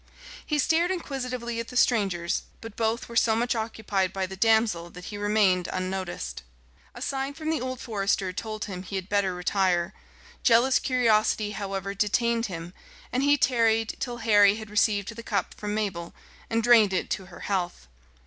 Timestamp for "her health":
17.27-17.87